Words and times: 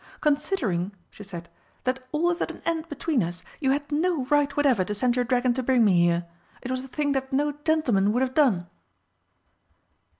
"Considering," 0.19 0.93
she 1.11 1.23
said, 1.23 1.47
"that 1.83 2.07
all 2.11 2.31
is 2.31 2.41
at 2.41 2.49
an 2.49 2.63
end 2.65 2.89
between 2.89 3.21
us, 3.21 3.43
you 3.59 3.69
had 3.69 3.91
no 3.91 4.25
right 4.31 4.57
whatever 4.57 4.83
to 4.83 4.95
send 4.95 5.15
your 5.15 5.23
dragon 5.23 5.53
to 5.53 5.61
bring 5.61 5.85
me 5.85 5.93
here. 6.01 6.25
It 6.63 6.71
was 6.71 6.83
a 6.83 6.87
thing 6.87 7.11
that 7.11 7.31
no 7.31 7.51
gentleman 7.63 8.11
would 8.11 8.21
have 8.23 8.33
done!" 8.33 8.65